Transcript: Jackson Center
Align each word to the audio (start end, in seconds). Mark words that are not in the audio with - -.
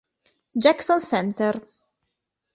Jackson 0.57 0.97
Center 1.03 1.53